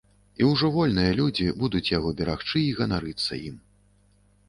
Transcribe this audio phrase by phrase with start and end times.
[0.41, 3.65] І ўжо вольныя людзі будуць яго берагчы й ганарыцца ім.